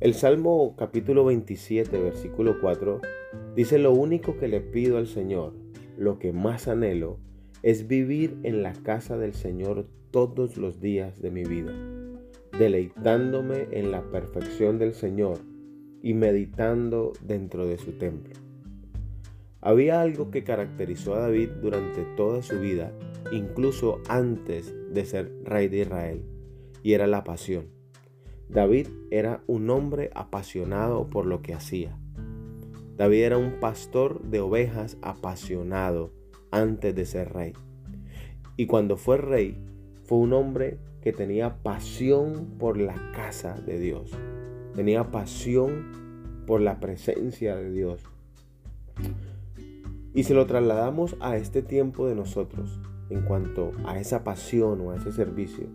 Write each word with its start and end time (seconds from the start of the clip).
El 0.00 0.14
Salmo 0.14 0.76
capítulo 0.78 1.26
27, 1.26 2.00
versículo 2.00 2.58
4, 2.58 3.02
dice, 3.54 3.78
lo 3.78 3.92
único 3.92 4.38
que 4.38 4.48
le 4.48 4.62
pido 4.62 4.96
al 4.96 5.06
Señor, 5.06 5.52
lo 5.98 6.18
que 6.18 6.32
más 6.32 6.68
anhelo, 6.68 7.18
es 7.62 7.86
vivir 7.86 8.38
en 8.42 8.62
la 8.62 8.72
casa 8.72 9.18
del 9.18 9.34
Señor 9.34 9.86
todos 10.10 10.56
los 10.56 10.80
días 10.80 11.20
de 11.20 11.30
mi 11.30 11.44
vida, 11.44 11.74
deleitándome 12.58 13.68
en 13.72 13.90
la 13.90 14.00
perfección 14.10 14.78
del 14.78 14.94
Señor 14.94 15.36
y 16.02 16.14
meditando 16.14 17.12
dentro 17.20 17.66
de 17.66 17.76
su 17.76 17.92
templo. 17.92 18.32
Había 19.60 20.00
algo 20.00 20.30
que 20.30 20.44
caracterizó 20.44 21.14
a 21.14 21.18
David 21.18 21.50
durante 21.60 22.04
toda 22.16 22.42
su 22.42 22.58
vida, 22.58 22.90
incluso 23.32 24.00
antes 24.08 24.74
de 24.94 25.04
ser 25.04 25.30
rey 25.44 25.68
de 25.68 25.80
Israel, 25.80 26.22
y 26.82 26.94
era 26.94 27.06
la 27.06 27.22
pasión. 27.22 27.79
David 28.52 28.88
era 29.12 29.42
un 29.46 29.70
hombre 29.70 30.10
apasionado 30.12 31.08
por 31.08 31.24
lo 31.24 31.40
que 31.40 31.54
hacía. 31.54 31.96
David 32.96 33.22
era 33.22 33.38
un 33.38 33.60
pastor 33.60 34.22
de 34.22 34.40
ovejas 34.40 34.98
apasionado 35.02 36.10
antes 36.50 36.94
de 36.94 37.06
ser 37.06 37.32
rey. 37.32 37.52
Y 38.56 38.66
cuando 38.66 38.96
fue 38.96 39.18
rey, 39.18 39.56
fue 40.02 40.18
un 40.18 40.32
hombre 40.32 40.78
que 41.00 41.12
tenía 41.12 41.62
pasión 41.62 42.56
por 42.58 42.76
la 42.76 43.12
casa 43.12 43.54
de 43.54 43.78
Dios. 43.78 44.10
Tenía 44.74 45.12
pasión 45.12 46.42
por 46.44 46.60
la 46.60 46.80
presencia 46.80 47.54
de 47.54 47.70
Dios. 47.70 48.02
Y 50.12 50.24
si 50.24 50.34
lo 50.34 50.46
trasladamos 50.46 51.16
a 51.20 51.36
este 51.36 51.62
tiempo 51.62 52.08
de 52.08 52.16
nosotros, 52.16 52.80
en 53.10 53.22
cuanto 53.22 53.70
a 53.84 54.00
esa 54.00 54.24
pasión 54.24 54.80
o 54.80 54.90
a 54.90 54.96
ese 54.96 55.12
servicio, 55.12 55.68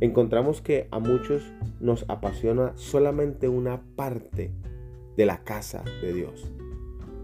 encontramos 0.00 0.60
que 0.60 0.88
a 0.90 0.98
muchos 0.98 1.52
nos 1.80 2.04
apasiona 2.08 2.72
solamente 2.76 3.48
una 3.48 3.82
parte 3.96 4.52
de 5.16 5.26
la 5.26 5.44
casa 5.44 5.84
de 6.00 6.12
Dios. 6.12 6.52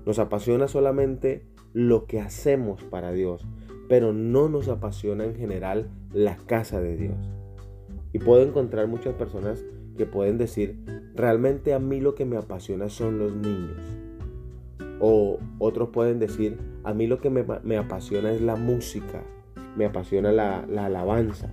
Nos 0.05 0.19
apasiona 0.19 0.69
solamente 0.69 1.47
lo 1.73 2.07
que 2.07 2.21
hacemos 2.21 2.83
para 2.85 3.13
Dios, 3.13 3.47
pero 3.89 4.13
no 4.13 4.49
nos 4.49 4.69
apasiona 4.69 5.25
en 5.25 5.35
general 5.35 5.89
la 6.13 6.37
casa 6.37 6.81
de 6.81 6.97
Dios. 6.97 7.17
Y 8.13 8.19
puedo 8.19 8.43
encontrar 8.43 8.87
muchas 8.89 9.15
personas 9.15 9.65
que 9.97 10.07
pueden 10.07 10.39
decir, 10.39 10.79
realmente 11.15 11.75
a 11.75 11.79
mí 11.79 12.01
lo 12.01 12.15
que 12.15 12.25
me 12.25 12.37
apasiona 12.37 12.89
son 12.89 13.19
los 13.19 13.35
niños. 13.35 13.81
O 15.01 15.39
otros 15.59 15.91
pueden 15.91 16.19
decir, 16.19 16.59
a 16.85 16.95
mí 16.95 17.07
lo 17.07 17.21
que 17.21 17.31
me, 17.31 17.77
apasiona 17.77 18.33
es 18.33 18.41
la 18.41 18.57
música, 18.57 19.23
me 19.77 19.85
apasiona 19.85 20.33
la, 20.33 20.65
la 20.69 20.87
alabanza. 20.87 21.53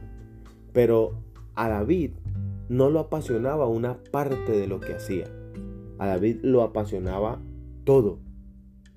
Pero 0.74 1.14
a 1.56 1.70
David 1.70 2.12
no 2.70 2.90
lo 2.90 3.00
apasionaba 3.00 3.68
una 3.68 4.02
parte 4.12 4.54
de 4.54 4.68
lo 4.68 4.80
que 4.80 4.94
hacía. 4.94 5.26
A 5.98 6.08
David 6.08 6.38
lo 6.42 6.64
apasionaba 6.64 7.42
todo. 7.84 8.20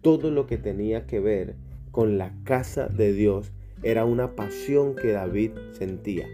Todo 0.01 0.31
lo 0.31 0.47
que 0.47 0.59
tenía 0.59 1.07
que 1.07 1.21
ver 1.21 1.57
con 1.91 2.19
la 2.19 2.35
casa 2.45 2.89
de 2.89 3.13
Dios 3.13 3.53
era 3.83 4.05
una 4.05 4.37
pasión 4.37 4.95
que 4.95 5.13
David 5.13 5.53
sentía. 5.73 6.29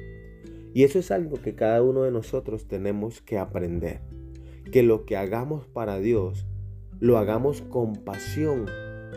Y 0.73 0.85
eso 0.85 0.99
es 0.99 1.11
algo 1.11 1.41
que 1.41 1.55
cada 1.55 1.83
uno 1.83 2.03
de 2.03 2.13
nosotros 2.13 2.67
tenemos 2.67 3.21
que 3.21 3.39
aprender. 3.39 4.01
Que 4.71 4.83
lo 4.83 5.05
que 5.05 5.17
hagamos 5.17 5.67
para 5.67 5.99
Dios, 5.99 6.47
lo 7.01 7.19
hagamos 7.19 7.63
con 7.63 7.95
pasión, 7.95 8.67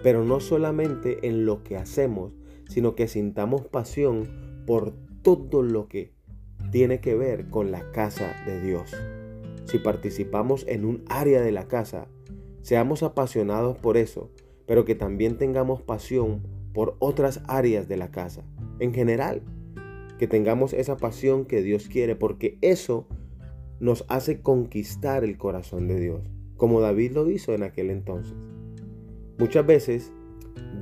pero 0.01 0.23
no 0.23 0.39
solamente 0.39 1.27
en 1.27 1.45
lo 1.45 1.63
que 1.63 1.77
hacemos, 1.77 2.33
sino 2.69 2.95
que 2.95 3.07
sintamos 3.07 3.67
pasión 3.67 4.27
por 4.65 4.93
todo 5.21 5.61
lo 5.61 5.87
que 5.87 6.12
tiene 6.73 7.01
que 7.01 7.13
ver 7.13 7.51
con 7.51 7.69
la 7.69 7.91
casa 7.91 8.33
de 8.47 8.59
Dios. 8.59 8.91
Si 9.65 9.77
participamos 9.77 10.65
en 10.67 10.85
un 10.85 11.03
área 11.07 11.39
de 11.39 11.51
la 11.51 11.67
casa, 11.67 12.07
seamos 12.63 13.03
apasionados 13.03 13.77
por 13.77 13.95
eso, 13.95 14.31
pero 14.65 14.83
que 14.83 14.95
también 14.95 15.37
tengamos 15.37 15.83
pasión 15.83 16.41
por 16.73 16.95
otras 16.97 17.41
áreas 17.47 17.87
de 17.87 17.97
la 17.97 18.09
casa. 18.09 18.43
En 18.79 18.91
general, 18.91 19.43
que 20.17 20.25
tengamos 20.27 20.73
esa 20.73 20.97
pasión 20.97 21.45
que 21.45 21.61
Dios 21.61 21.87
quiere, 21.87 22.15
porque 22.15 22.57
eso 22.61 23.07
nos 23.79 24.03
hace 24.07 24.41
conquistar 24.41 25.23
el 25.23 25.37
corazón 25.37 25.87
de 25.87 25.99
Dios, 25.99 26.21
como 26.57 26.81
David 26.81 27.11
lo 27.11 27.29
hizo 27.29 27.53
en 27.53 27.61
aquel 27.61 27.91
entonces. 27.91 28.33
Muchas 29.37 29.63
veces 29.63 30.11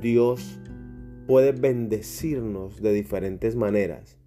Dios 0.00 0.58
puede 1.26 1.52
bendecirnos 1.52 2.80
de 2.80 2.94
diferentes 2.94 3.56
maneras. 3.56 4.21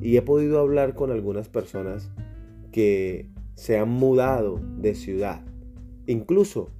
Y 0.00 0.16
he 0.16 0.22
podido 0.22 0.58
hablar 0.60 0.94
con 0.94 1.10
algunas 1.10 1.48
personas 1.48 2.10
que 2.72 3.28
se 3.54 3.78
han 3.78 3.88
mudado 3.88 4.60
de 4.78 4.94
ciudad. 4.94 5.42
Incluso 6.06 6.70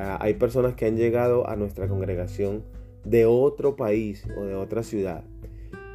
Ah, 0.00 0.16
hay 0.20 0.34
personas 0.34 0.74
que 0.74 0.86
han 0.86 0.96
llegado 0.96 1.48
a 1.48 1.56
nuestra 1.56 1.88
congregación 1.88 2.62
de 3.04 3.26
otro 3.26 3.74
país 3.74 4.24
o 4.38 4.44
de 4.44 4.54
otra 4.54 4.84
ciudad. 4.84 5.24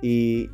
Y 0.01 0.49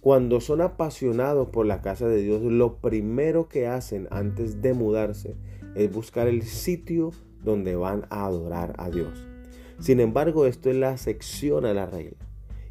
cuando 0.00 0.40
son 0.40 0.60
apasionados 0.60 1.48
por 1.50 1.64
la 1.66 1.80
casa 1.80 2.08
de 2.08 2.20
Dios, 2.22 2.42
lo 2.42 2.78
primero 2.78 3.48
que 3.48 3.68
hacen 3.68 4.08
antes 4.10 4.62
de 4.62 4.74
mudarse 4.74 5.36
es 5.76 5.92
buscar 5.92 6.26
el 6.26 6.42
sitio 6.42 7.12
donde 7.44 7.76
van 7.76 8.06
a 8.10 8.26
adorar 8.26 8.74
a 8.78 8.90
Dios. 8.90 9.28
Sin 9.78 10.00
embargo, 10.00 10.46
esto 10.46 10.68
es 10.68 10.76
la 10.76 10.90
excepción 10.90 11.66
a 11.66 11.72
la 11.74 11.86
regla. 11.86 12.16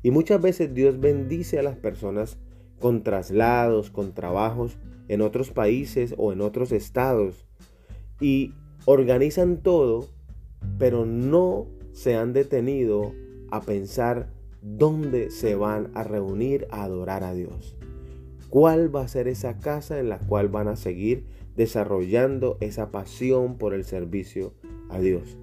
Y 0.05 0.11
muchas 0.11 0.39
veces 0.39 0.71
Dios 0.71 0.99
bendice 0.99 1.57
a 1.57 1.63
las 1.63 1.77
personas 1.77 2.37
con 2.79 3.01
traslados, 3.01 3.89
con 3.89 4.13
trabajos 4.13 4.77
en 5.07 5.21
otros 5.21 5.49
países 5.49 6.13
o 6.19 6.31
en 6.31 6.41
otros 6.41 6.71
estados. 6.71 7.47
Y 8.21 8.53
organizan 8.85 9.63
todo, 9.63 10.07
pero 10.77 11.07
no 11.07 11.65
se 11.91 12.13
han 12.13 12.33
detenido 12.33 13.13
a 13.49 13.61
pensar 13.61 14.29
dónde 14.61 15.31
se 15.31 15.55
van 15.55 15.89
a 15.95 16.03
reunir 16.03 16.67
a 16.69 16.83
adorar 16.83 17.23
a 17.23 17.33
Dios. 17.33 17.75
¿Cuál 18.51 18.95
va 18.95 19.01
a 19.01 19.07
ser 19.07 19.27
esa 19.27 19.57
casa 19.57 19.99
en 19.99 20.09
la 20.09 20.19
cual 20.19 20.49
van 20.49 20.67
a 20.67 20.75
seguir 20.75 21.25
desarrollando 21.55 22.57
esa 22.61 22.91
pasión 22.91 23.57
por 23.57 23.73
el 23.73 23.85
servicio 23.85 24.53
a 24.87 24.99
Dios? 24.99 25.35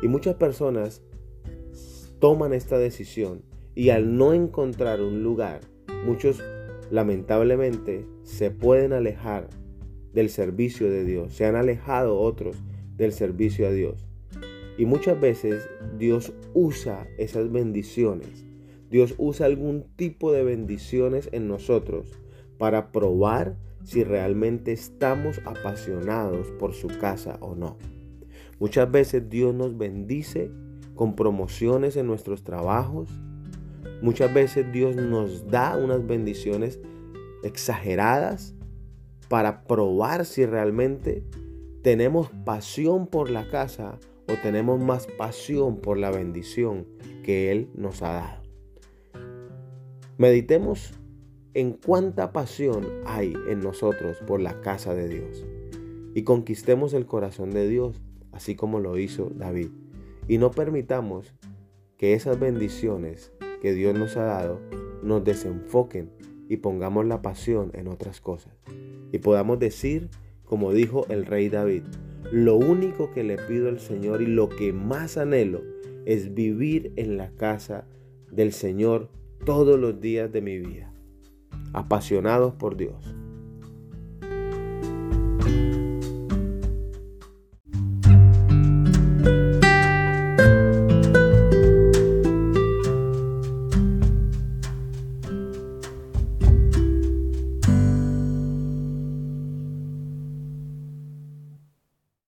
Y 0.00 0.08
muchas 0.08 0.36
personas 0.36 1.02
toman 2.20 2.54
esta 2.54 2.78
decisión 2.78 3.42
y 3.78 3.90
al 3.90 4.16
no 4.16 4.34
encontrar 4.34 5.00
un 5.00 5.22
lugar, 5.22 5.60
muchos 6.04 6.42
lamentablemente 6.90 8.04
se 8.24 8.50
pueden 8.50 8.92
alejar 8.92 9.46
del 10.12 10.30
servicio 10.30 10.90
de 10.90 11.04
Dios. 11.04 11.32
Se 11.32 11.46
han 11.46 11.54
alejado 11.54 12.18
otros 12.18 12.56
del 12.96 13.12
servicio 13.12 13.68
a 13.68 13.70
Dios. 13.70 14.04
Y 14.78 14.84
muchas 14.84 15.20
veces 15.20 15.70
Dios 15.96 16.32
usa 16.54 17.06
esas 17.18 17.52
bendiciones. 17.52 18.44
Dios 18.90 19.14
usa 19.16 19.46
algún 19.46 19.84
tipo 19.94 20.32
de 20.32 20.42
bendiciones 20.42 21.28
en 21.30 21.46
nosotros 21.46 22.18
para 22.58 22.90
probar 22.90 23.54
si 23.84 24.02
realmente 24.02 24.72
estamos 24.72 25.40
apasionados 25.44 26.50
por 26.58 26.74
su 26.74 26.88
casa 26.88 27.38
o 27.40 27.54
no. 27.54 27.76
Muchas 28.58 28.90
veces 28.90 29.30
Dios 29.30 29.54
nos 29.54 29.78
bendice 29.78 30.50
con 30.96 31.14
promociones 31.14 31.96
en 31.96 32.08
nuestros 32.08 32.42
trabajos. 32.42 33.08
Muchas 34.02 34.32
veces 34.32 34.70
Dios 34.72 34.96
nos 34.96 35.48
da 35.48 35.76
unas 35.76 36.06
bendiciones 36.06 36.80
exageradas 37.42 38.54
para 39.28 39.64
probar 39.64 40.24
si 40.24 40.46
realmente 40.46 41.24
¿Tenemos 41.82 42.28
pasión 42.44 43.06
por 43.06 43.30
la 43.30 43.48
casa 43.48 44.00
o 44.28 44.34
tenemos 44.42 44.80
más 44.80 45.06
pasión 45.06 45.76
por 45.76 45.96
la 45.96 46.10
bendición 46.10 46.86
que 47.22 47.52
Él 47.52 47.70
nos 47.74 48.02
ha 48.02 48.12
dado? 48.12 48.42
Meditemos 50.18 50.92
en 51.54 51.72
cuánta 51.72 52.32
pasión 52.32 52.84
hay 53.06 53.32
en 53.48 53.60
nosotros 53.60 54.18
por 54.26 54.40
la 54.40 54.60
casa 54.60 54.92
de 54.92 55.08
Dios 55.08 55.46
y 56.14 56.24
conquistemos 56.24 56.94
el 56.94 57.06
corazón 57.06 57.52
de 57.52 57.68
Dios, 57.68 58.02
así 58.32 58.56
como 58.56 58.80
lo 58.80 58.98
hizo 58.98 59.30
David. 59.34 59.68
Y 60.26 60.38
no 60.38 60.50
permitamos 60.50 61.32
que 61.96 62.12
esas 62.12 62.40
bendiciones 62.40 63.32
que 63.60 63.72
Dios 63.72 63.98
nos 63.98 64.16
ha 64.16 64.24
dado 64.24 64.60
nos 65.02 65.24
desenfoquen 65.24 66.10
y 66.48 66.56
pongamos 66.58 67.06
la 67.06 67.22
pasión 67.22 67.70
en 67.74 67.88
otras 67.88 68.20
cosas. 68.20 68.52
Y 69.12 69.18
podamos 69.18 69.58
decir 69.58 70.08
como 70.48 70.72
dijo 70.72 71.06
el 71.10 71.26
rey 71.26 71.50
David, 71.50 71.82
lo 72.32 72.56
único 72.56 73.12
que 73.12 73.22
le 73.22 73.36
pido 73.36 73.68
al 73.68 73.80
Señor 73.80 74.22
y 74.22 74.26
lo 74.26 74.48
que 74.48 74.72
más 74.72 75.18
anhelo 75.18 75.62
es 76.06 76.34
vivir 76.34 76.92
en 76.96 77.18
la 77.18 77.30
casa 77.32 77.86
del 78.30 78.52
Señor 78.52 79.10
todos 79.44 79.78
los 79.78 80.00
días 80.00 80.32
de 80.32 80.40
mi 80.40 80.58
vida, 80.58 80.90
apasionados 81.74 82.54
por 82.54 82.76
Dios. 82.76 83.17